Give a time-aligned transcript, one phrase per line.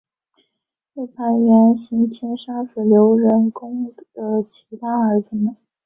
[0.95, 5.55] 又派元行钦杀死刘仁恭的其他儿子们。